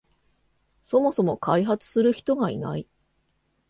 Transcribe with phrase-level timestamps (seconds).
[0.81, 2.87] そもそも開発する人がいない